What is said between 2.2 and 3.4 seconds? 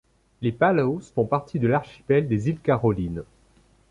des îles Carolines.